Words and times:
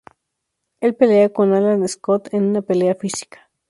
Él 0.79 0.95
pelea 0.95 1.29
con 1.31 1.53
Alan 1.53 1.87
Scott 1.87 2.33
en 2.33 2.43
una 2.45 2.63
pelea 2.63 2.95
física. 2.95 3.51